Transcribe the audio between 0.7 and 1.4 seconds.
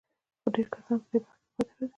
کسان په دې برخه